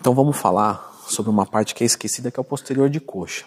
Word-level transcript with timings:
Então 0.00 0.14
vamos 0.14 0.36
falar 0.36 0.92
sobre 1.08 1.30
uma 1.30 1.44
parte 1.44 1.74
que 1.74 1.82
é 1.82 1.86
esquecida, 1.86 2.30
que 2.30 2.38
é 2.38 2.40
o 2.40 2.44
posterior 2.44 2.88
de 2.88 3.00
coxa. 3.00 3.44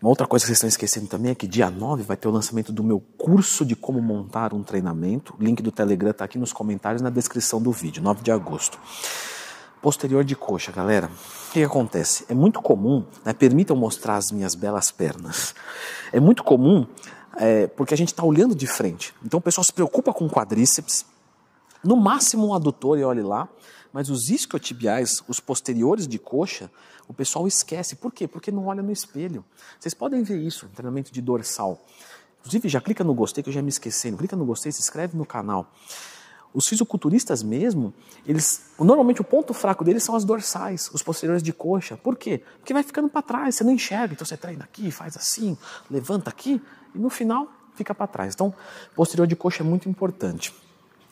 Uma 0.00 0.10
outra 0.10 0.26
coisa 0.26 0.44
que 0.44 0.48
vocês 0.48 0.58
estão 0.58 0.68
esquecendo 0.68 1.06
também 1.06 1.30
é 1.30 1.34
que 1.34 1.46
dia 1.46 1.70
9 1.70 2.02
vai 2.02 2.16
ter 2.16 2.28
o 2.28 2.30
lançamento 2.30 2.72
do 2.72 2.82
meu 2.82 3.00
curso 3.00 3.64
de 3.64 3.76
como 3.76 4.02
montar 4.02 4.52
um 4.52 4.62
treinamento. 4.62 5.34
O 5.38 5.42
link 5.42 5.62
do 5.62 5.70
Telegram 5.70 6.10
está 6.10 6.24
aqui 6.24 6.38
nos 6.38 6.52
comentários 6.52 7.00
na 7.00 7.08
descrição 7.08 7.62
do 7.62 7.70
vídeo, 7.70 8.02
9 8.02 8.22
de 8.22 8.32
agosto. 8.32 8.78
Posterior 9.80 10.24
de 10.24 10.34
coxa, 10.34 10.72
galera. 10.72 11.06
O 11.06 11.52
que, 11.52 11.60
que 11.60 11.64
acontece? 11.64 12.24
É 12.28 12.34
muito 12.34 12.60
comum, 12.60 13.06
né, 13.24 13.32
permitam 13.32 13.76
mostrar 13.76 14.16
as 14.16 14.30
minhas 14.30 14.54
belas 14.54 14.90
pernas. 14.90 15.54
É 16.12 16.20
muito 16.20 16.42
comum 16.44 16.86
é, 17.36 17.66
porque 17.68 17.94
a 17.94 17.96
gente 17.96 18.08
está 18.08 18.24
olhando 18.24 18.54
de 18.54 18.66
frente. 18.66 19.14
Então 19.24 19.38
o 19.38 19.42
pessoal 19.42 19.64
se 19.64 19.72
preocupa 19.72 20.12
com 20.12 20.28
quadríceps, 20.28 21.06
no 21.82 21.96
máximo 21.96 22.48
um 22.48 22.54
adutor 22.54 22.98
e 22.98 23.04
olhe 23.04 23.22
lá, 23.22 23.48
mas 23.92 24.08
os 24.08 24.30
isquiotibiais, 24.30 25.22
os 25.28 25.38
posteriores 25.40 26.08
de 26.08 26.18
coxa, 26.18 26.70
o 27.06 27.12
pessoal 27.12 27.46
esquece. 27.46 27.96
Por 27.96 28.12
quê? 28.12 28.26
Porque 28.26 28.50
não 28.50 28.66
olha 28.66 28.82
no 28.82 28.90
espelho. 28.90 29.44
Vocês 29.78 29.94
podem 29.94 30.22
ver 30.22 30.38
isso, 30.38 30.68
treinamento 30.74 31.12
de 31.12 31.20
dorsal. 31.20 31.84
Inclusive, 32.40 32.68
já 32.68 32.80
clica 32.80 33.04
no 33.04 33.14
gostei, 33.14 33.42
que 33.42 33.50
eu 33.50 33.52
já 33.52 33.62
me 33.62 33.68
esquecendo. 33.68 34.16
Clica 34.16 34.34
no 34.34 34.44
gostei, 34.44 34.72
se 34.72 34.80
inscreve 34.80 35.16
no 35.16 35.26
canal. 35.26 35.70
Os 36.54 36.68
fisiculturistas 36.68 37.42
mesmo, 37.42 37.94
eles 38.26 38.72
normalmente 38.78 39.20
o 39.20 39.24
ponto 39.24 39.54
fraco 39.54 39.82
deles 39.82 40.02
são 40.02 40.14
as 40.14 40.22
dorsais, 40.22 40.90
os 40.92 41.02
posteriores 41.02 41.42
de 41.42 41.52
coxa. 41.52 41.96
Por 41.96 42.16
quê? 42.16 42.42
Porque 42.58 42.74
vai 42.74 42.82
ficando 42.82 43.08
para 43.08 43.22
trás, 43.22 43.54
você 43.54 43.64
não 43.64 43.72
enxerga. 43.72 44.12
Então 44.12 44.26
você 44.26 44.36
treina 44.36 44.64
aqui, 44.64 44.90
faz 44.90 45.16
assim, 45.16 45.56
levanta 45.90 46.28
aqui 46.28 46.60
e 46.94 46.98
no 46.98 47.08
final 47.08 47.48
fica 47.74 47.94
para 47.94 48.06
trás. 48.06 48.34
Então, 48.34 48.54
posterior 48.94 49.26
de 49.26 49.34
coxa 49.34 49.62
é 49.62 49.66
muito 49.66 49.88
importante. 49.88 50.54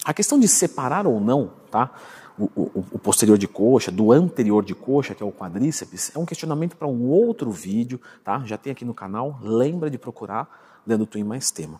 A 0.04 0.12
questão 0.12 0.38
de 0.38 0.48
separar 0.48 1.06
ou 1.06 1.20
não, 1.20 1.52
tá? 1.70 1.90
O, 2.40 2.84
o, 2.92 2.98
posterior 2.98 3.36
de 3.36 3.46
coxa, 3.46 3.90
do 3.90 4.12
anterior 4.12 4.64
de 4.64 4.74
coxa, 4.74 5.14
que 5.14 5.22
é 5.22 5.26
o 5.26 5.30
quadríceps, 5.30 6.10
é 6.14 6.18
um 6.18 6.24
questionamento 6.24 6.74
para 6.74 6.88
um 6.88 7.06
outro 7.10 7.50
vídeo, 7.50 8.00
tá? 8.24 8.42
Já 8.46 8.56
tem 8.56 8.72
aqui 8.72 8.82
no 8.82 8.94
canal, 8.94 9.38
lembra 9.42 9.90
de 9.90 9.98
procurar 9.98 10.80
Leandro 10.86 11.06
Twin 11.06 11.22
mais 11.22 11.50
tema. 11.50 11.78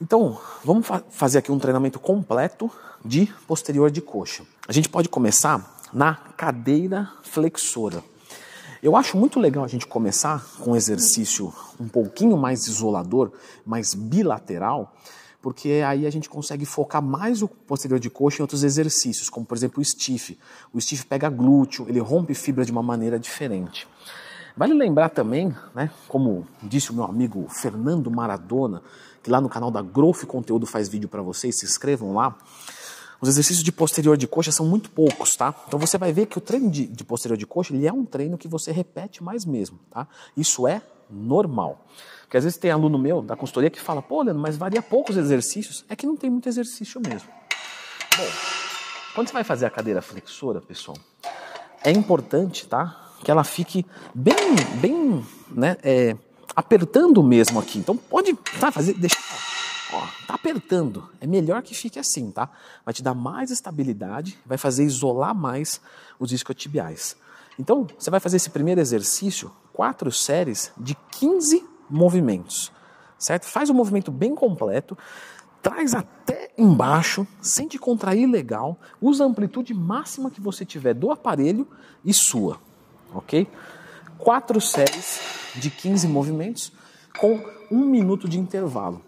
Então, 0.00 0.38
vamos 0.62 0.86
fa 0.86 1.02
fazer 1.10 1.38
aqui 1.38 1.50
um 1.50 1.58
treinamento 1.58 1.98
completo 1.98 2.70
de 3.04 3.32
posterior 3.46 3.90
de 3.90 4.02
coxa. 4.02 4.44
A 4.68 4.72
gente 4.72 4.88
pode 4.88 5.08
começar 5.08 5.78
na 5.92 6.14
cadeira 6.36 7.10
flexora. 7.22 8.02
Eu 8.82 8.96
acho 8.96 9.16
muito 9.16 9.38
legal 9.38 9.64
a 9.64 9.68
gente 9.68 9.86
começar 9.86 10.44
com 10.58 10.72
um 10.72 10.76
exercício 10.76 11.54
um 11.78 11.86
pouquinho 11.86 12.36
mais 12.36 12.66
isolador, 12.66 13.30
mais 13.64 13.94
bilateral, 13.94 14.92
porque 15.42 15.82
aí 15.84 16.06
a 16.06 16.10
gente 16.10 16.30
consegue 16.30 16.64
focar 16.64 17.02
mais 17.02 17.42
o 17.42 17.48
posterior 17.48 17.98
de 17.98 18.08
coxa 18.08 18.38
em 18.38 18.42
outros 18.42 18.62
exercícios, 18.62 19.28
como 19.28 19.44
por 19.44 19.56
exemplo 19.56 19.82
o 19.82 19.84
stiff. 19.84 20.38
O 20.72 20.80
stiff 20.80 21.04
pega 21.04 21.28
glúteo, 21.28 21.84
ele 21.88 21.98
rompe 21.98 22.32
fibra 22.32 22.64
de 22.64 22.70
uma 22.70 22.82
maneira 22.82 23.18
diferente. 23.18 23.88
Vale 24.56 24.72
lembrar 24.72 25.08
também, 25.08 25.54
né, 25.74 25.90
como 26.06 26.46
disse 26.62 26.92
o 26.92 26.94
meu 26.94 27.04
amigo 27.04 27.46
Fernando 27.48 28.10
Maradona, 28.10 28.82
que 29.22 29.30
lá 29.30 29.40
no 29.40 29.48
canal 29.48 29.70
da 29.70 29.82
Growth 29.82 30.24
Conteúdo 30.26 30.66
faz 30.66 30.88
vídeo 30.88 31.08
para 31.08 31.22
vocês, 31.22 31.58
se 31.58 31.64
inscrevam 31.64 32.14
lá. 32.14 32.36
Os 33.20 33.28
exercícios 33.28 33.64
de 33.64 33.72
posterior 33.72 34.16
de 34.16 34.26
coxa 34.26 34.52
são 34.52 34.66
muito 34.66 34.90
poucos, 34.90 35.36
tá? 35.36 35.54
Então 35.66 35.78
você 35.78 35.96
vai 35.96 36.12
ver 36.12 36.26
que 36.26 36.38
o 36.38 36.40
treino 36.40 36.70
de, 36.70 36.86
de 36.86 37.04
posterior 37.04 37.36
de 37.36 37.46
coxa 37.46 37.74
ele 37.74 37.86
é 37.86 37.92
um 37.92 38.04
treino 38.04 38.36
que 38.36 38.46
você 38.46 38.72
repete 38.72 39.22
mais 39.22 39.44
mesmo, 39.44 39.78
tá? 39.90 40.06
Isso 40.36 40.68
é 40.68 40.82
normal. 41.12 41.86
Porque 42.22 42.36
às 42.36 42.44
vezes 42.44 42.58
tem 42.58 42.70
aluno 42.70 42.98
meu 42.98 43.20
da 43.20 43.36
consultoria 43.36 43.68
que 43.68 43.80
fala, 43.80 44.00
pô, 44.00 44.22
Leandro, 44.22 44.40
mas 44.40 44.56
varia 44.56 44.80
poucos 44.80 45.16
exercícios. 45.16 45.84
É 45.88 45.94
que 45.94 46.06
não 46.06 46.16
tem 46.16 46.30
muito 46.30 46.48
exercício 46.48 47.00
mesmo. 47.00 47.28
Bom, 48.16 48.28
quando 49.14 49.28
você 49.28 49.32
vai 49.34 49.44
fazer 49.44 49.66
a 49.66 49.70
cadeira 49.70 50.00
flexora, 50.00 50.60
pessoal, 50.60 50.96
é 51.84 51.90
importante, 51.90 52.66
tá? 52.66 53.10
Que 53.22 53.30
ela 53.30 53.44
fique 53.44 53.84
bem, 54.14 54.34
bem, 54.80 55.24
né? 55.50 55.76
É, 55.82 56.16
apertando 56.56 57.22
mesmo 57.22 57.58
aqui. 57.60 57.78
Então 57.78 57.96
pode, 57.96 58.34
tá? 58.58 58.72
Fazer, 58.72 58.94
deixa, 58.94 59.16
ó, 59.92 60.06
tá 60.26 60.34
apertando. 60.34 61.08
É 61.20 61.26
melhor 61.26 61.62
que 61.62 61.74
fique 61.74 61.98
assim, 61.98 62.30
tá? 62.30 62.48
Vai 62.84 62.94
te 62.94 63.02
dar 63.02 63.14
mais 63.14 63.50
estabilidade, 63.50 64.38
vai 64.44 64.56
fazer 64.58 64.84
isolar 64.84 65.34
mais 65.34 65.80
os 66.18 66.32
isquiotibiais. 66.32 67.16
Então, 67.58 67.86
você 67.98 68.10
vai 68.10 68.20
fazer 68.20 68.38
esse 68.38 68.50
primeiro 68.50 68.80
exercício, 68.80 69.52
quatro 69.72 70.10
séries 70.12 70.72
de 70.76 70.96
15 71.12 71.66
movimentos, 71.88 72.72
certo? 73.18 73.46
Faz 73.46 73.70
um 73.70 73.74
movimento 73.74 74.10
bem 74.10 74.34
completo, 74.34 74.96
traz 75.60 75.94
até 75.94 76.50
embaixo, 76.58 77.26
sente 77.40 77.78
contrair 77.78 78.28
legal, 78.28 78.78
usa 79.00 79.24
a 79.24 79.26
amplitude 79.26 79.72
máxima 79.72 80.30
que 80.30 80.40
você 80.40 80.64
tiver 80.64 80.94
do 80.94 81.10
aparelho 81.10 81.66
e 82.04 82.12
sua, 82.12 82.58
ok? 83.14 83.46
Quatro 84.18 84.60
séries 84.60 85.20
de 85.54 85.70
15 85.70 86.08
movimentos 86.08 86.72
com 87.18 87.40
um 87.70 87.84
minuto 87.84 88.28
de 88.28 88.38
intervalo. 88.38 89.02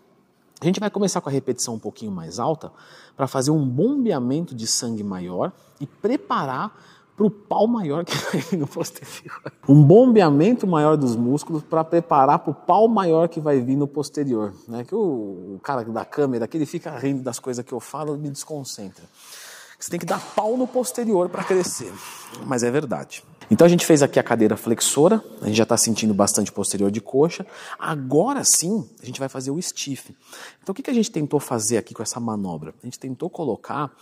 A 0.61 0.65
gente 0.65 0.81
vai 0.81 0.89
começar 0.89 1.21
com 1.21 1.29
a 1.29 1.33
repetição 1.33 1.75
um 1.75 1.79
pouquinho 1.79 2.13
mais 2.13 2.39
alta 2.39 2.73
para 3.17 3.27
fazer 3.27 3.51
um 3.51 3.67
bombeamento 3.67 4.55
de 4.55 4.67
sangue 4.67 5.03
maior 5.03 5.53
e 5.81 5.87
preparar 5.87 6.75
para 7.17 7.27
o 7.27 7.31
pau 7.31 7.67
maior 7.67 8.05
que 8.05 8.17
vai 8.31 8.41
vir 8.41 8.57
no 8.57 8.67
posterior. 8.67 9.41
Um 9.69 9.83
bombeamento 9.83 10.67
maior 10.67 10.97
dos 10.97 11.17
músculos 11.17 11.63
para 11.63 11.85
preparar 11.85 12.41
para 12.41 12.51
o 12.51 12.55
pau 12.55 12.89
maior 12.89 13.29
que 13.29 13.41
vai 13.41 13.61
vir 13.61 13.77
no 13.77 13.87
posterior. 13.87 14.53
Né? 14.69 14.85
Que 14.85 14.95
o, 14.95 15.57
o 15.57 15.61
cara 15.63 15.85
da 15.85 16.05
câmera 16.05 16.45
aqui 16.45 16.57
ele 16.57 16.67
fica 16.67 16.97
rindo 16.99 17.23
das 17.23 17.39
coisas 17.39 17.65
que 17.65 17.73
eu 17.73 17.81
falo 17.81 18.17
me 18.17 18.31
desconcentra. 18.31 19.05
Você 19.79 19.91
tem 19.91 20.01
que 20.01 20.07
dar 20.07 20.21
pau 20.35 20.57
no 20.57 20.67
posterior 20.67 21.29
para 21.29 21.45
crescer. 21.45 21.93
Mas 22.47 22.63
é 22.63 22.71
verdade. 22.71 23.23
Então 23.51 23.65
a 23.65 23.69
gente 23.69 23.85
fez 23.85 24.03
aqui 24.03 24.19
a 24.19 24.23
cadeira 24.23 24.57
flexora, 24.57 25.23
a 25.43 25.47
gente 25.47 25.57
já 25.57 25.63
está 25.63 25.77
sentindo 25.77 26.15
bastante 26.15 26.51
posterior 26.51 26.91
de 26.91 27.01
coxa. 27.01 27.47
Agora 27.79 28.43
sim, 28.45 28.89
a 29.03 29.07
gente 29.07 29.21
vai 29.21 29.29
fazer 29.29 29.51
o 29.51 29.61
stiff. 29.61 30.15
Então 30.63 30.73
o 30.73 30.75
que, 30.75 30.83
que 30.83 30.91
a 30.91 30.95
gente 30.95 31.11
tentou 31.11 31.39
fazer 31.39 31.77
aqui 31.77 31.95
com 31.95 32.03
essa 32.03 32.19
manobra? 32.19 32.75
A 32.83 32.87
gente 32.87 32.99
tentou 32.99 33.29
colocar 33.29 33.93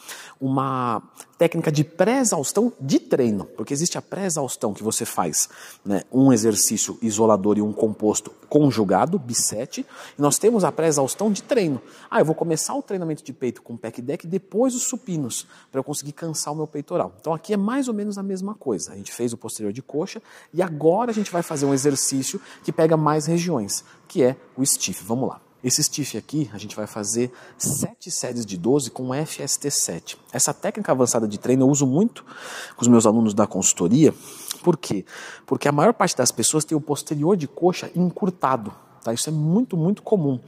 uma 0.40 1.02
técnica 1.42 1.72
de 1.72 1.82
pré-exaustão 1.82 2.72
de 2.80 3.00
treino, 3.00 3.46
porque 3.56 3.74
existe 3.74 3.98
a 3.98 4.02
pré-exaustão 4.02 4.72
que 4.72 4.82
você 4.82 5.04
faz 5.04 5.48
né, 5.84 6.02
um 6.12 6.32
exercício 6.32 6.96
isolador 7.02 7.58
e 7.58 7.62
um 7.62 7.72
composto 7.72 8.30
conjugado, 8.48 9.18
bisete, 9.18 9.84
e 10.16 10.22
nós 10.22 10.38
temos 10.38 10.62
a 10.62 10.70
pré-exaustão 10.70 11.32
de 11.32 11.42
treino. 11.42 11.82
Ah, 12.08 12.20
eu 12.20 12.24
vou 12.24 12.34
começar 12.34 12.74
o 12.74 12.82
treinamento 12.82 13.24
de 13.24 13.32
peito 13.32 13.60
com 13.60 13.76
pec 13.76 14.00
deck 14.00 14.24
e 14.24 14.28
depois 14.28 14.74
os 14.76 14.84
supinos, 14.84 15.46
para 15.70 15.80
eu 15.80 15.84
conseguir 15.84 16.12
cansar 16.12 16.52
o 16.52 16.56
meu 16.56 16.66
peitoral. 16.66 17.12
Então 17.20 17.34
aqui 17.34 17.52
é 17.52 17.56
mais 17.56 17.88
ou 17.88 17.94
menos 17.94 18.18
a 18.18 18.22
mesma 18.22 18.54
coisa. 18.54 18.92
A 18.92 18.96
gente 18.96 19.12
fez 19.12 19.31
o 19.32 19.36
posterior 19.36 19.72
de 19.72 19.82
coxa 19.82 20.22
e 20.52 20.62
agora 20.62 21.10
a 21.10 21.14
gente 21.14 21.30
vai 21.30 21.42
fazer 21.42 21.66
um 21.66 21.74
exercício 21.74 22.40
que 22.62 22.72
pega 22.72 22.96
mais 22.96 23.26
regiões, 23.26 23.84
que 24.08 24.22
é 24.22 24.36
o 24.56 24.64
stiff. 24.64 25.04
Vamos 25.04 25.28
lá. 25.28 25.40
Esse 25.62 25.82
stiff 25.82 26.18
aqui, 26.18 26.50
a 26.52 26.58
gente 26.58 26.74
vai 26.74 26.88
fazer 26.88 27.30
7 27.56 28.10
séries 28.10 28.44
de 28.44 28.56
12 28.56 28.90
com 28.90 29.08
FST7. 29.08 30.16
Essa 30.32 30.52
técnica 30.52 30.90
avançada 30.90 31.28
de 31.28 31.38
treino 31.38 31.64
eu 31.64 31.68
uso 31.68 31.86
muito 31.86 32.24
com 32.74 32.82
os 32.82 32.88
meus 32.88 33.06
alunos 33.06 33.32
da 33.32 33.46
consultoria. 33.46 34.12
Por 34.64 34.76
quê? 34.76 35.04
Porque 35.46 35.68
a 35.68 35.72
maior 35.72 35.94
parte 35.94 36.16
das 36.16 36.32
pessoas 36.32 36.64
tem 36.64 36.76
o 36.76 36.80
posterior 36.80 37.36
de 37.36 37.46
coxa 37.46 37.90
encurtado. 37.94 38.74
Tá? 39.04 39.12
Isso 39.12 39.28
é 39.28 39.32
muito, 39.32 39.76
muito 39.76 40.02
comum. 40.02 40.40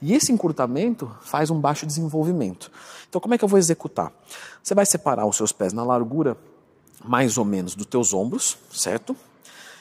E 0.00 0.14
esse 0.14 0.32
encurtamento 0.32 1.10
faz 1.20 1.50
um 1.50 1.60
baixo 1.60 1.84
desenvolvimento. 1.84 2.70
Então, 3.08 3.20
como 3.20 3.34
é 3.34 3.38
que 3.38 3.44
eu 3.44 3.48
vou 3.48 3.58
executar? 3.58 4.12
Você 4.62 4.74
vai 4.74 4.86
separar 4.86 5.26
os 5.26 5.36
seus 5.36 5.50
pés 5.50 5.72
na 5.72 5.82
largura 5.82 6.36
mais 7.04 7.38
ou 7.38 7.44
menos 7.44 7.74
dos 7.74 7.86
teus 7.86 8.12
ombros, 8.12 8.58
certo? 8.72 9.16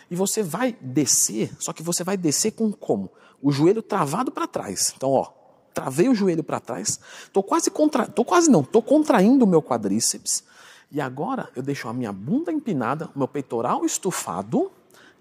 E 0.10 0.16
você 0.16 0.42
vai 0.42 0.76
descer, 0.82 1.52
só 1.60 1.72
que 1.72 1.84
você 1.84 2.04
vai 2.04 2.18
descer 2.18 2.52
com 2.52 2.72
como? 2.72 3.12
O 3.42 3.52
joelho 3.52 3.82
travado 3.82 4.32
para 4.32 4.48
trás. 4.48 4.94
Então, 4.96 5.12
ó, 5.12 5.32
travei 5.74 6.10
o 6.10 6.16
joelho 6.16 6.44
para 6.44 6.60
trás, 6.60 7.00
tô 7.32 7.44
quase 7.44 7.70
contra, 7.70 8.08
tô 8.08 8.26
quase 8.26 8.50
não, 8.50 8.64
tô 8.64 8.82
contraindo 8.82 9.46
o 9.46 9.48
meu 9.48 9.62
quadríceps. 9.62 10.44
E 10.92 11.00
agora 11.00 11.50
eu 11.56 11.62
deixo 11.62 11.88
a 11.88 11.94
minha 11.94 12.12
bunda 12.12 12.52
empinada, 12.52 13.10
o 13.16 13.20
meu 13.20 13.28
peitoral 13.28 13.86
estufado 13.86 14.72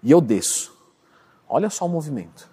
e 0.01 0.09
eu 0.11 0.19
desço. 0.19 0.75
Olha 1.47 1.69
só 1.69 1.85
o 1.85 1.89
movimento. 1.89 2.49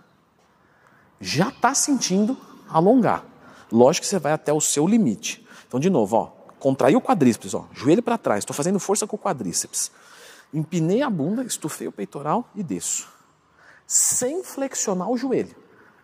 Já 1.21 1.49
está 1.49 1.75
sentindo 1.75 2.37
alongar. 2.69 3.25
Lógico 3.73 4.05
que 4.05 4.09
você 4.09 4.19
vai 4.19 4.33
até 4.33 4.53
o 4.53 4.61
seu 4.61 4.87
limite. 4.87 5.47
Então, 5.67 5.81
de 5.81 5.89
novo, 5.89 6.17
ó, 6.17 6.36
contraí 6.67 6.97
o 6.97 7.01
quadríceps, 7.01 7.55
ó, 7.55 7.69
joelho 7.73 8.03
para 8.03 8.19
trás, 8.19 8.41
estou 8.41 8.53
fazendo 8.53 8.81
força 8.81 9.07
com 9.07 9.15
o 9.15 9.19
quadríceps. 9.21 9.89
Empinei 10.53 11.01
a 11.01 11.09
bunda, 11.09 11.45
estufei 11.45 11.87
o 11.87 11.93
peitoral 11.93 12.51
e 12.57 12.63
desço. 12.65 13.09
Sem 13.87 14.43
flexionar 14.43 15.09
o 15.09 15.17
joelho, 15.17 15.55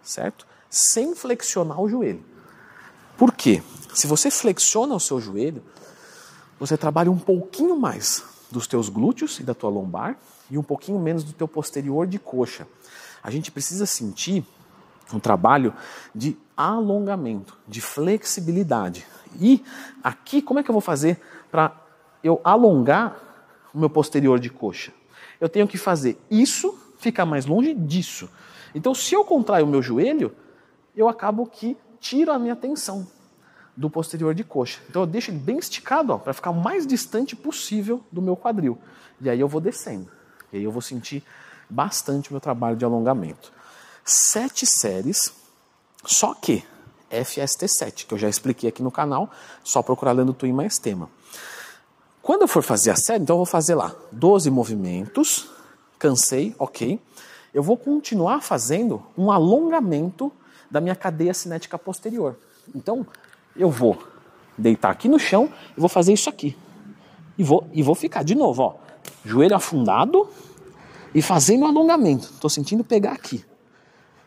certo? 0.04 0.46
Sem 0.70 1.16
flexionar 1.16 1.80
o 1.80 1.88
joelho. 1.88 2.24
Por 3.18 3.32
quê? 3.32 3.60
Se 3.92 4.06
você 4.06 4.30
flexiona 4.30 4.94
o 4.94 5.00
seu 5.00 5.20
joelho, 5.20 5.64
você 6.60 6.76
trabalha 6.76 7.10
um 7.10 7.18
pouquinho 7.18 7.76
mais 7.76 8.22
dos 8.48 8.68
teus 8.68 8.88
glúteos 8.88 9.40
e 9.40 9.42
da 9.42 9.54
tua 9.54 9.68
lombar 9.68 10.16
e 10.48 10.56
um 10.56 10.62
pouquinho 10.62 11.00
menos 11.00 11.24
do 11.24 11.32
teu 11.32 11.48
posterior 11.48 12.06
de 12.06 12.20
coxa. 12.20 12.68
A 13.20 13.32
gente 13.32 13.50
precisa 13.50 13.84
sentir 13.84 14.46
um 15.16 15.20
trabalho 15.20 15.74
de 16.14 16.36
alongamento, 16.56 17.56
de 17.66 17.80
flexibilidade. 17.80 19.06
E 19.40 19.62
aqui, 20.02 20.42
como 20.42 20.60
é 20.60 20.62
que 20.62 20.70
eu 20.70 20.74
vou 20.74 20.80
fazer 20.80 21.20
para 21.50 21.76
eu 22.22 22.40
alongar 22.44 23.32
o 23.74 23.78
meu 23.78 23.90
posterior 23.90 24.38
de 24.38 24.50
coxa. 24.50 24.92
Eu 25.40 25.48
tenho 25.48 25.66
que 25.66 25.78
fazer 25.78 26.18
isso 26.30 26.78
ficar 26.98 27.26
mais 27.26 27.46
longe 27.46 27.74
disso. 27.74 28.28
Então, 28.74 28.94
se 28.94 29.14
eu 29.14 29.24
contraio 29.24 29.66
o 29.66 29.68
meu 29.68 29.82
joelho, 29.82 30.34
eu 30.96 31.08
acabo 31.08 31.46
que 31.46 31.76
tiro 31.98 32.30
a 32.30 32.38
minha 32.38 32.54
tensão 32.54 33.06
do 33.76 33.88
posterior 33.88 34.34
de 34.34 34.44
coxa. 34.44 34.80
Então, 34.88 35.02
eu 35.02 35.06
deixo 35.06 35.30
ele 35.30 35.38
bem 35.38 35.58
esticado 35.58 36.18
para 36.18 36.32
ficar 36.32 36.50
o 36.50 36.54
mais 36.54 36.86
distante 36.86 37.34
possível 37.34 38.02
do 38.12 38.22
meu 38.22 38.36
quadril. 38.36 38.78
E 39.20 39.28
aí 39.28 39.40
eu 39.40 39.48
vou 39.48 39.60
descendo. 39.60 40.08
E 40.52 40.58
aí 40.58 40.62
eu 40.62 40.70
vou 40.70 40.82
sentir 40.82 41.24
bastante 41.68 42.30
o 42.30 42.34
meu 42.34 42.40
trabalho 42.40 42.76
de 42.76 42.84
alongamento. 42.84 43.52
Sete 44.04 44.66
séries, 44.66 45.32
só 46.04 46.34
que 46.34 46.64
FST7, 47.10 48.06
que 48.06 48.14
eu 48.14 48.18
já 48.18 48.28
expliquei 48.28 48.68
aqui 48.68 48.82
no 48.82 48.90
canal, 48.90 49.30
só 49.62 49.82
procurar 49.82 50.12
lendo 50.12 50.32
Twin 50.32 50.52
mais 50.52 50.78
tema. 50.78 51.08
Quando 52.22 52.42
eu 52.42 52.48
for 52.48 52.62
fazer 52.62 52.90
a 52.90 52.96
série, 52.96 53.22
então 53.22 53.34
eu 53.34 53.38
vou 53.38 53.46
fazer 53.46 53.74
lá 53.74 53.94
12 54.10 54.50
movimentos, 54.50 55.48
cansei, 55.98 56.54
ok. 56.58 57.00
Eu 57.52 57.62
vou 57.62 57.76
continuar 57.76 58.40
fazendo 58.40 59.04
um 59.16 59.30
alongamento 59.30 60.32
da 60.70 60.80
minha 60.80 60.96
cadeia 60.96 61.34
cinética 61.34 61.78
posterior. 61.78 62.36
Então, 62.74 63.06
eu 63.54 63.70
vou 63.70 63.98
deitar 64.56 64.90
aqui 64.90 65.08
no 65.08 65.18
chão 65.18 65.52
e 65.76 65.80
vou 65.80 65.88
fazer 65.88 66.12
isso 66.12 66.30
aqui. 66.30 66.56
E 67.36 67.44
vou, 67.44 67.68
e 67.72 67.82
vou 67.82 67.94
ficar 67.94 68.22
de 68.22 68.34
novo, 68.34 68.62
ó, 68.62 68.74
joelho 69.24 69.54
afundado 69.54 70.28
e 71.14 71.20
fazendo 71.20 71.64
um 71.64 71.66
alongamento. 71.66 72.26
Estou 72.26 72.48
sentindo 72.48 72.82
pegar 72.82 73.12
aqui. 73.12 73.44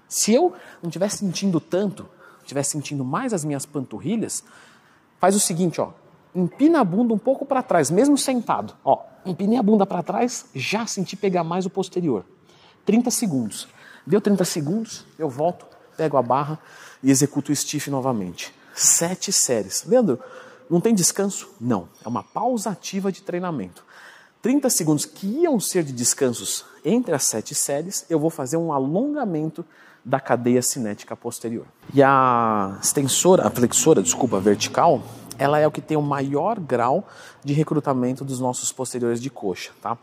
Se 0.07 0.33
eu 0.33 0.53
não 0.81 0.89
estiver 0.89 1.09
sentindo 1.09 1.59
tanto, 1.59 2.07
estiver 2.41 2.63
sentindo 2.63 3.03
mais 3.03 3.33
as 3.33 3.43
minhas 3.43 3.65
panturrilhas, 3.65 4.43
faz 5.19 5.35
o 5.35 5.39
seguinte, 5.39 5.81
ó, 5.81 5.91
empina 6.33 6.81
a 6.81 6.83
bunda 6.83 7.13
um 7.13 7.17
pouco 7.17 7.45
para 7.45 7.63
trás, 7.63 7.89
mesmo 7.89 8.17
sentado. 8.17 8.75
Ó, 8.83 9.03
empinei 9.25 9.57
a 9.57 9.63
bunda 9.63 9.85
para 9.85 10.03
trás, 10.03 10.45
já 10.53 10.85
senti 10.85 11.15
pegar 11.15 11.43
mais 11.43 11.65
o 11.65 11.69
posterior. 11.69 12.25
30 12.85 13.09
segundos. 13.09 13.67
Deu 14.05 14.21
30 14.21 14.45
segundos, 14.45 15.05
eu 15.17 15.27
volto, 15.29 15.65
pego 15.97 16.17
a 16.17 16.21
barra 16.21 16.59
e 17.01 17.09
executo 17.09 17.51
o 17.51 17.55
stiff 17.55 17.89
novamente. 17.89 18.53
Sete 18.75 19.31
séries. 19.31 19.83
Leandro, 19.85 20.19
não 20.69 20.81
tem 20.81 20.93
descanso? 20.93 21.49
Não. 21.59 21.87
É 22.03 22.07
uma 22.07 22.21
pausa 22.21 22.69
ativa 22.69 23.11
de 23.11 23.21
treinamento. 23.21 23.83
30 24.41 24.69
segundos 24.69 25.05
que 25.05 25.25
iam 25.25 25.59
ser 25.59 25.83
de 25.83 25.91
descansos 25.91 26.65
entre 26.83 27.15
as 27.15 27.23
sete 27.23 27.55
séries, 27.55 28.05
eu 28.09 28.19
vou 28.19 28.29
fazer 28.29 28.57
um 28.57 28.71
alongamento 28.71 29.65
da 30.05 30.19
cadeia 30.19 30.61
cinética 30.61 31.15
posterior. 31.15 31.65
E 31.91 32.03
a 32.03 32.77
extensora, 32.79 33.47
a 33.47 33.49
flexora, 33.49 34.03
desculpa, 34.03 34.39
vertical, 34.39 35.01
ela 35.37 35.59
é 35.59 35.65
o 35.65 35.71
que 35.71 35.81
tem 35.81 35.97
o 35.97 36.01
maior 36.01 36.59
grau 36.59 37.07
de 37.43 37.53
recrutamento 37.53 38.23
dos 38.23 38.39
nossos 38.39 38.71
posteriores 38.71 39.19
de 39.19 39.31
coxa, 39.31 39.71
tá? 39.81 39.97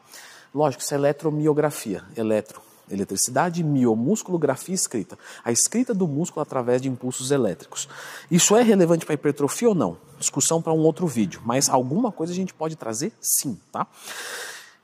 Lógico, 0.52 0.82
isso 0.82 0.92
é 0.92 0.96
eletromiografia, 0.98 2.02
eletro, 2.16 2.60
eletricidade, 2.90 3.62
miomúsculografia 3.62 4.74
escrita. 4.74 5.16
A 5.44 5.50
escrita 5.50 5.94
do 5.94 6.06
músculo 6.06 6.42
através 6.42 6.82
de 6.82 6.88
impulsos 6.88 7.30
elétricos. 7.30 7.88
Isso 8.30 8.56
é 8.56 8.62
relevante 8.62 9.06
para 9.06 9.14
hipertrofia 9.14 9.68
ou 9.68 9.74
não? 9.74 9.96
Discussão 10.18 10.60
para 10.60 10.72
um 10.72 10.80
outro 10.80 11.06
vídeo, 11.06 11.40
mas 11.44 11.70
alguma 11.70 12.12
coisa 12.12 12.32
a 12.32 12.36
gente 12.36 12.52
pode 12.52 12.76
trazer 12.76 13.12
sim, 13.20 13.58
tá? 13.70 13.86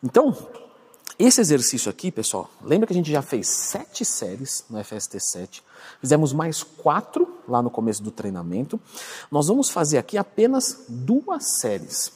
Então, 0.02 0.34
esse 1.18 1.40
exercício 1.40 1.90
aqui, 1.90 2.12
pessoal, 2.12 2.48
lembra 2.62 2.86
que 2.86 2.92
a 2.92 2.96
gente 2.96 3.10
já 3.10 3.20
fez 3.20 3.48
sete 3.48 4.04
séries 4.04 4.64
no 4.70 4.78
FST7, 4.78 5.62
fizemos 6.00 6.32
mais 6.32 6.62
quatro 6.62 7.40
lá 7.48 7.60
no 7.60 7.70
começo 7.70 8.00
do 8.02 8.12
treinamento. 8.12 8.80
Nós 9.28 9.48
vamos 9.48 9.68
fazer 9.68 9.98
aqui 9.98 10.16
apenas 10.16 10.84
duas 10.88 11.58
séries. 11.58 12.12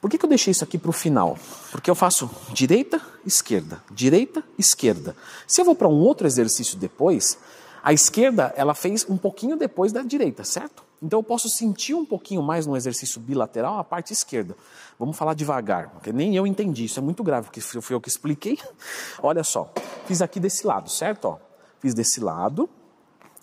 Por 0.00 0.10
que, 0.10 0.18
que 0.18 0.24
eu 0.24 0.28
deixei 0.28 0.50
isso 0.50 0.64
aqui 0.64 0.76
para 0.76 0.90
o 0.90 0.92
final? 0.92 1.38
Porque 1.70 1.88
eu 1.88 1.94
faço 1.94 2.28
direita, 2.52 3.00
esquerda, 3.24 3.80
direita, 3.92 4.42
esquerda. 4.58 5.14
Se 5.46 5.60
eu 5.60 5.64
vou 5.64 5.76
para 5.76 5.86
um 5.86 6.00
outro 6.00 6.26
exercício 6.26 6.76
depois, 6.76 7.38
a 7.80 7.92
esquerda 7.92 8.52
ela 8.56 8.74
fez 8.74 9.06
um 9.08 9.16
pouquinho 9.16 9.56
depois 9.56 9.92
da 9.92 10.02
direita, 10.02 10.42
certo? 10.42 10.82
Então 11.02 11.18
eu 11.18 11.22
posso 11.22 11.48
sentir 11.48 11.94
um 11.94 12.04
pouquinho 12.04 12.40
mais 12.40 12.64
no 12.64 12.76
exercício 12.76 13.20
bilateral 13.20 13.76
a 13.76 13.82
parte 13.82 14.12
esquerda. 14.12 14.56
Vamos 14.96 15.16
falar 15.16 15.34
devagar, 15.34 15.90
porque 15.90 16.12
nem 16.12 16.36
eu 16.36 16.46
entendi, 16.46 16.84
isso 16.84 17.00
é 17.00 17.02
muito 17.02 17.24
grave, 17.24 17.46
porque 17.46 17.60
foi 17.60 17.96
eu 17.96 18.00
que 18.00 18.08
expliquei. 18.08 18.56
Olha 19.20 19.42
só, 19.42 19.72
fiz 20.06 20.22
aqui 20.22 20.38
desse 20.38 20.64
lado, 20.64 20.88
certo? 20.88 21.24
Ó, 21.24 21.38
fiz 21.80 21.92
desse 21.92 22.20
lado, 22.20 22.70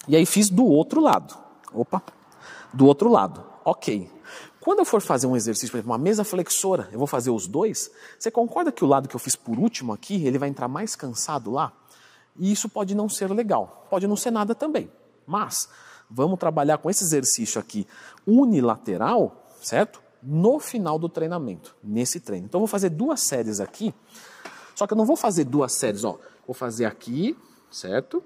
e 0.08 0.16
aí 0.16 0.26
fiz 0.26 0.50
do 0.50 0.66
outro 0.66 1.02
lado. 1.02 1.38
Opa, 1.74 2.02
do 2.74 2.88
outro 2.88 3.10
lado. 3.10 3.44
Ok. 3.66 4.10
Quando 4.62 4.80
eu 4.80 4.86
for 4.86 5.02
fazer 5.02 5.28
um 5.28 5.36
exercício, 5.36 5.72
por 5.72 5.78
exemplo, 5.78 5.92
uma 5.92 5.98
mesa 5.98 6.24
flexora, 6.24 6.88
eu 6.92 6.98
vou 6.98 7.08
fazer 7.08 7.30
os 7.30 7.46
dois, 7.46 7.92
você 8.18 8.32
concorda 8.32 8.72
que 8.72 8.84
o 8.84 8.88
lado 8.88 9.10
que 9.10 9.16
eu 9.16 9.20
fiz 9.20 9.36
por 9.36 9.58
último 9.58 9.92
aqui, 9.92 10.26
ele 10.26 10.38
vai 10.38 10.48
entrar 10.48 10.68
mais 10.68 10.96
cansado 10.96 11.52
lá? 11.52 11.74
E 12.38 12.52
isso 12.52 12.70
pode 12.70 12.96
não 12.96 13.10
ser 13.10 13.30
legal, 13.32 13.86
pode 13.90 14.08
não 14.08 14.16
ser 14.16 14.32
nada 14.32 14.56
também. 14.56 14.90
Mas 15.28 15.70
vamos 16.10 16.40
trabalhar 16.40 16.78
com 16.78 16.90
esse 16.90 17.04
exercício 17.04 17.60
aqui 17.60 17.86
unilateral, 18.26 19.48
certo? 19.62 20.02
No 20.22 20.60
final 20.60 20.98
do 20.98 21.08
treinamento, 21.08 21.76
nesse 21.84 22.20
treino. 22.20 22.46
Então 22.46 22.60
eu 22.60 22.62
vou 22.62 22.68
fazer 22.68 22.90
duas 22.90 23.22
séries 23.22 23.60
aqui, 23.60 23.94
só 24.76 24.88
que 24.88 24.94
eu 24.94 24.98
não 24.98 25.06
vou 25.06 25.16
fazer 25.16 25.46
duas 25.46 25.74
séries, 25.74 26.04
ó. 26.04 26.18
Vou 26.46 26.54
fazer 26.54 26.86
aqui, 26.86 27.38
certo? 27.70 28.24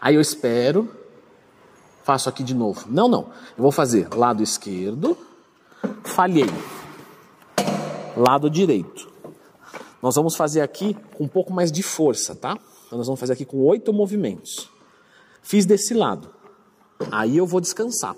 Aí 0.00 0.14
eu 0.14 0.20
espero, 0.20 0.88
faço 2.04 2.28
aqui 2.28 2.42
de 2.42 2.54
novo. 2.54 2.86
Não, 2.88 3.08
não. 3.08 3.30
Eu 3.56 3.62
vou 3.62 3.72
fazer 3.72 4.14
lado 4.14 4.42
esquerdo, 4.42 5.16
falhei. 6.04 6.46
Lado 8.16 8.50
direito. 8.50 9.10
Nós 10.02 10.14
vamos 10.14 10.36
fazer 10.36 10.60
aqui 10.60 10.94
com 11.16 11.24
um 11.24 11.28
pouco 11.28 11.52
mais 11.52 11.72
de 11.72 11.82
força, 11.82 12.34
tá? 12.34 12.58
Então 12.86 12.98
nós 12.98 13.06
vamos 13.06 13.18
fazer 13.18 13.32
aqui 13.32 13.44
com 13.44 13.58
oito 13.58 13.92
movimentos. 13.92 14.70
Fiz 15.42 15.66
desse 15.66 15.94
lado. 15.94 16.30
Aí 17.10 17.36
eu 17.36 17.46
vou 17.46 17.60
descansar. 17.60 18.16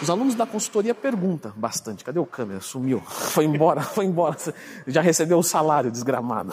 Os 0.00 0.10
alunos 0.10 0.34
da 0.34 0.46
consultoria 0.46 0.94
perguntam 0.94 1.52
bastante: 1.56 2.04
cadê 2.04 2.18
o 2.18 2.26
câmera? 2.26 2.60
Sumiu. 2.60 3.00
Foi 3.06 3.44
embora, 3.44 3.80
foi 3.94 4.04
embora. 4.04 4.36
Já 4.86 5.00
recebeu 5.00 5.38
o 5.38 5.42
salário 5.42 5.90
desgramado. 5.90 6.52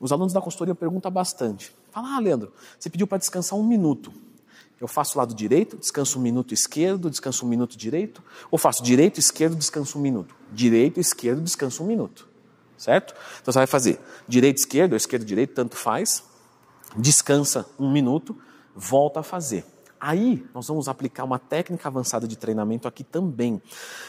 Os 0.00 0.12
alunos 0.12 0.32
da 0.32 0.40
consultoria 0.40 0.74
perguntam 0.74 1.10
bastante. 1.10 1.74
Fala, 1.90 2.16
ah, 2.16 2.20
Leandro, 2.20 2.52
você 2.78 2.88
pediu 2.88 3.06
para 3.06 3.18
descansar 3.18 3.58
um 3.58 3.64
minuto. 3.64 4.12
Eu 4.80 4.86
faço 4.86 5.16
o 5.16 5.18
lado 5.18 5.34
direito, 5.34 5.76
descanso 5.76 6.18
um 6.18 6.22
minuto 6.22 6.54
esquerdo, 6.54 7.10
descanso 7.10 7.44
um 7.44 7.48
minuto 7.48 7.76
direito, 7.76 8.22
ou 8.48 8.56
faço 8.56 8.82
direito, 8.82 9.18
esquerdo, 9.18 9.56
descanso 9.56 9.98
um 9.98 10.00
minuto. 10.00 10.36
Direito, 10.52 11.00
esquerdo, 11.00 11.42
descanso 11.42 11.82
um 11.82 11.86
minuto. 11.86 12.28
Certo? 12.76 13.12
Então 13.42 13.52
você 13.52 13.58
vai 13.58 13.66
fazer 13.66 14.00
direito, 14.28 14.58
esquerdo, 14.58 14.92
ou 14.92 14.96
esquerdo, 14.96 15.24
direito, 15.24 15.52
tanto 15.52 15.76
faz. 15.76 16.22
Descansa 16.96 17.66
um 17.76 17.90
minuto, 17.90 18.36
volta 18.74 19.18
a 19.18 19.22
fazer. 19.24 19.64
Aí 20.00 20.46
nós 20.54 20.66
vamos 20.68 20.88
aplicar 20.88 21.24
uma 21.24 21.38
técnica 21.38 21.88
avançada 21.88 22.26
de 22.26 22.36
treinamento 22.36 22.86
aqui 22.86 23.02
também, 23.02 23.60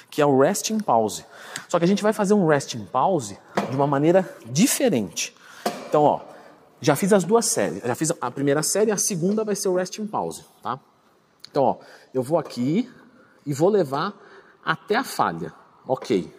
que 0.09 0.21
é 0.21 0.25
o 0.25 0.39
resting 0.39 0.79
pause. 0.79 1.25
Só 1.67 1.79
que 1.79 1.85
a 1.85 1.87
gente 1.87 2.03
vai 2.03 2.13
fazer 2.13 2.33
um 2.33 2.47
resting 2.47 2.85
pause 2.85 3.37
de 3.69 3.75
uma 3.75 3.87
maneira 3.87 4.27
diferente. 4.45 5.35
Então, 5.87 6.03
ó, 6.03 6.21
já 6.79 6.95
fiz 6.95 7.11
as 7.11 7.23
duas 7.23 7.45
séries. 7.45 7.81
Já 7.83 7.95
fiz 7.95 8.11
a 8.21 8.31
primeira 8.31 8.61
série, 8.61 8.91
a 8.91 8.97
segunda 8.97 9.43
vai 9.43 9.55
ser 9.55 9.67
o 9.67 9.75
resting 9.75 10.05
pause, 10.05 10.45
tá? 10.61 10.79
Então, 11.49 11.63
ó, 11.63 11.77
eu 12.13 12.21
vou 12.21 12.37
aqui 12.37 12.89
e 13.45 13.53
vou 13.53 13.69
levar 13.69 14.13
até 14.63 14.95
a 14.95 15.03
falha. 15.03 15.53
OK. 15.87 16.31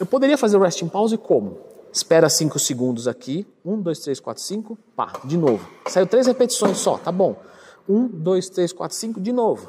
Eu 0.00 0.06
poderia 0.06 0.36
fazer 0.36 0.56
o 0.56 0.60
resting 0.60 0.88
pause 0.88 1.16
como? 1.16 1.58
Espera 1.92 2.28
5 2.28 2.58
segundos 2.58 3.06
aqui. 3.06 3.46
1, 3.64 3.80
2, 3.80 3.98
3, 4.00 4.18
4, 4.18 4.42
5. 4.42 4.78
Pá, 4.96 5.12
de 5.24 5.38
novo. 5.38 5.64
Saiu 5.86 6.08
três 6.08 6.26
repetições 6.26 6.78
só, 6.78 6.98
tá 6.98 7.12
bom. 7.12 7.40
1, 7.88 8.08
2, 8.08 8.48
3, 8.50 8.72
4, 8.72 8.96
5, 8.96 9.20
de 9.20 9.32
novo. 9.32 9.68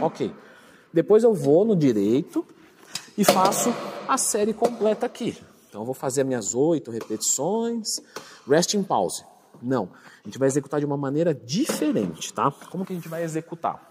Ok. 0.00 0.32
Depois 0.92 1.24
eu 1.24 1.34
vou 1.34 1.64
no 1.64 1.76
direito 1.76 2.46
e 3.16 3.24
faço 3.24 3.72
a 4.06 4.16
série 4.16 4.54
completa 4.54 5.06
aqui. 5.06 5.36
Então 5.68 5.82
eu 5.82 5.84
vou 5.84 5.94
fazer 5.94 6.24
minhas 6.24 6.54
oito 6.54 6.90
repetições, 6.90 8.00
rest 8.48 8.74
in 8.74 8.82
pause. 8.82 9.24
Não, 9.62 9.90
a 10.24 10.28
gente 10.28 10.38
vai 10.38 10.48
executar 10.48 10.80
de 10.80 10.86
uma 10.86 10.96
maneira 10.96 11.34
diferente, 11.34 12.32
tá? 12.32 12.50
Como 12.70 12.86
que 12.86 12.92
a 12.92 12.96
gente 12.96 13.08
vai 13.08 13.22
executar? 13.22 13.86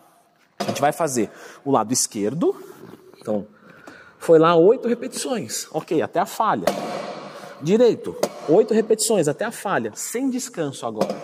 A 0.59 0.63
gente 0.63 0.81
vai 0.81 0.91
fazer 0.91 1.29
o 1.63 1.71
lado 1.71 1.93
esquerdo, 1.93 2.55
então 3.19 3.45
foi 4.17 4.39
lá 4.39 4.55
oito 4.55 4.87
repetições, 4.87 5.67
ok, 5.71 6.01
até 6.01 6.19
a 6.19 6.25
falha. 6.25 6.65
Direito, 7.61 8.15
oito 8.49 8.73
repetições 8.73 9.27
até 9.27 9.45
a 9.45 9.51
falha, 9.51 9.91
sem 9.93 10.29
descanso 10.29 10.85
agora. 10.85 11.15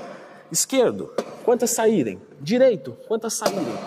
Esquerdo, 0.51 1.11
quantas 1.43 1.71
saírem? 1.71 2.21
Direito, 2.41 2.97
quantas 3.07 3.33
saírem? 3.33 3.77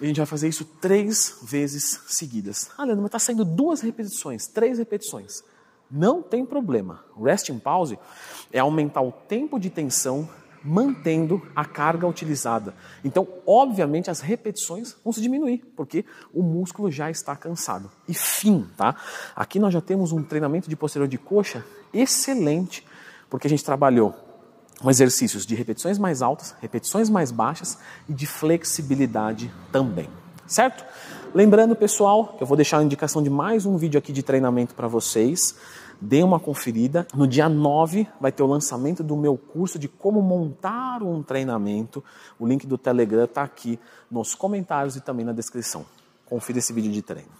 E 0.00 0.04
a 0.04 0.08
gente 0.08 0.16
vai 0.16 0.26
fazer 0.26 0.48
isso 0.48 0.64
três 0.80 1.38
vezes 1.44 2.00
seguidas. 2.08 2.70
Ah, 2.76 2.84
Leandro, 2.84 3.02
mas 3.02 3.08
está 3.08 3.18
saindo 3.18 3.44
duas 3.44 3.80
repetições, 3.80 4.48
três 4.48 4.78
repetições. 4.78 5.44
Não 5.90 6.22
tem 6.22 6.44
problema. 6.44 7.04
Resting 7.22 7.58
pause 7.58 7.98
é 8.52 8.58
aumentar 8.58 9.02
o 9.02 9.12
tempo 9.12 9.60
de 9.60 9.70
tensão 9.70 10.28
mantendo 10.64 11.42
a 11.54 11.64
carga 11.64 12.06
utilizada. 12.06 12.74
Então, 13.04 13.26
obviamente, 13.46 14.10
as 14.10 14.20
repetições 14.20 14.96
vão 15.04 15.12
se 15.12 15.20
diminuir, 15.20 15.58
porque 15.76 16.04
o 16.32 16.42
músculo 16.42 16.90
já 16.90 17.10
está 17.10 17.36
cansado. 17.36 17.90
E 18.08 18.14
fim, 18.14 18.66
tá? 18.76 18.96
Aqui 19.34 19.58
nós 19.58 19.72
já 19.72 19.80
temos 19.80 20.12
um 20.12 20.22
treinamento 20.22 20.68
de 20.68 20.76
posterior 20.76 21.08
de 21.08 21.18
coxa 21.18 21.64
excelente, 21.92 22.86
porque 23.28 23.46
a 23.46 23.50
gente 23.50 23.64
trabalhou 23.64 24.14
exercícios 24.86 25.46
de 25.46 25.54
repetições 25.54 25.98
mais 25.98 26.22
altas, 26.22 26.54
repetições 26.60 27.08
mais 27.08 27.30
baixas 27.30 27.78
e 28.08 28.12
de 28.12 28.26
flexibilidade 28.26 29.52
também, 29.70 30.08
certo? 30.46 30.84
Lembrando, 31.34 31.74
pessoal, 31.74 32.34
que 32.36 32.42
eu 32.42 32.46
vou 32.46 32.56
deixar 32.56 32.78
a 32.78 32.82
indicação 32.82 33.22
de 33.22 33.30
mais 33.30 33.64
um 33.64 33.78
vídeo 33.78 33.98
aqui 33.98 34.12
de 34.12 34.22
treinamento 34.22 34.74
para 34.74 34.86
vocês. 34.86 35.56
Dê 35.98 36.22
uma 36.22 36.38
conferida. 36.38 37.06
No 37.14 37.26
dia 37.26 37.48
9 37.48 38.06
vai 38.20 38.30
ter 38.30 38.42
o 38.42 38.46
lançamento 38.46 39.02
do 39.02 39.16
meu 39.16 39.38
curso 39.38 39.78
de 39.78 39.88
como 39.88 40.20
montar 40.20 41.02
um 41.02 41.22
treinamento. 41.22 42.04
O 42.38 42.46
link 42.46 42.66
do 42.66 42.76
Telegram 42.76 43.24
está 43.24 43.42
aqui 43.42 43.80
nos 44.10 44.34
comentários 44.34 44.94
e 44.96 45.00
também 45.00 45.24
na 45.24 45.32
descrição. 45.32 45.86
Confira 46.26 46.58
esse 46.58 46.72
vídeo 46.72 46.92
de 46.92 47.00
treino. 47.00 47.32